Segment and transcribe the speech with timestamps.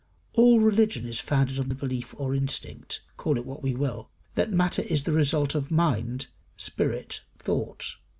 [0.33, 4.51] All religion is founded on the belief or instinct call it what we will that
[4.51, 6.25] matter is the result of mind,
[6.57, 7.97] spirit, thought.